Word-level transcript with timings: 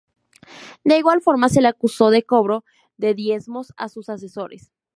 De 0.83 0.97
igual 0.97 1.21
forma 1.21 1.47
se 1.47 1.61
la 1.61 1.69
acusó 1.69 2.09
de 2.09 2.23
cobro 2.23 2.65
de 2.97 3.13
"diezmos" 3.13 3.71
a 3.77 3.87
sus 3.87 4.09
asesores. 4.09 4.71